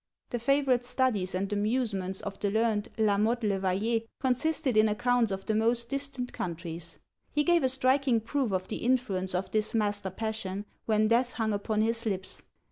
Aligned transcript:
The 0.31 0.39
favourite 0.39 0.83
studies 0.83 1.35
and 1.35 1.53
amusements 1.53 2.21
of 2.21 2.39
the 2.39 2.49
learned 2.49 2.89
La 2.97 3.19
Mothe 3.19 3.43
le 3.43 3.59
Vayer 3.59 4.01
consisted 4.19 4.75
in 4.75 4.89
accounts 4.89 5.31
of 5.31 5.45
the 5.45 5.53
most 5.53 5.89
distant 5.89 6.33
countries. 6.33 6.97
He 7.31 7.43
gave 7.43 7.63
a 7.63 7.69
striking 7.69 8.19
proof 8.19 8.51
of 8.51 8.67
the 8.67 8.77
influence 8.77 9.35
of 9.35 9.51
this 9.51 9.75
master 9.75 10.09
passion, 10.09 10.65
when 10.87 11.07
death 11.09 11.33
hung 11.33 11.53
upon 11.53 11.81
his 11.83 12.07
lips. 12.07 12.41